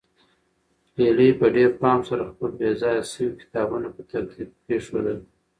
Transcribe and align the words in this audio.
هیلې 0.97 1.29
په 1.39 1.45
ډېر 1.55 1.69
پام 1.81 1.99
سره 2.09 2.23
خپل 2.31 2.49
بې 2.59 2.69
ځایه 2.81 3.03
شوي 3.11 3.29
کتابونه 3.41 3.87
په 3.95 4.01
ترتیب 4.11 4.49
کېښودل. 4.65 5.19